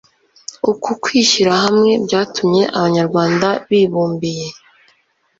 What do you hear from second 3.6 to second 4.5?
bibumbiye